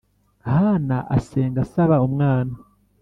[0.49, 2.53] Hana asenga asaba umwana